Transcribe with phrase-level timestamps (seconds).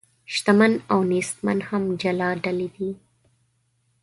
[0.33, 2.89] شتمن او نیستمن هم جلا ډلې دي.